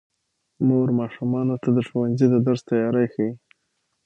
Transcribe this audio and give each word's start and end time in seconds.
مور 0.67 0.87
ماشومانو 0.99 1.55
ته 1.63 1.69
د 1.75 1.79
ښوونځي 1.87 2.27
د 2.29 2.35
درس 2.45 2.61
تیاری 2.69 3.05
ښيي 3.13 3.29